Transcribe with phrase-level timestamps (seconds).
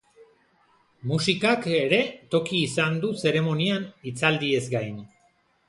[1.11, 1.99] Musikak ere
[2.37, 5.01] toki izan du zeremonian, hitzaldiez gain.